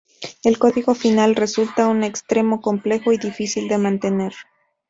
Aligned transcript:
El 0.43 0.57
código 0.57 0.95
final 0.95 1.35
resulta 1.35 1.87
en 1.91 2.03
extremo 2.03 2.59
complejo 2.59 3.13
y 3.13 3.19
difícil 3.19 3.67
de 3.67 3.77
mantener. 3.77 4.33